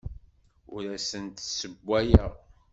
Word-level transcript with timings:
Ur 0.73 0.83
asent-d-ssewwayeɣ. 0.95 2.31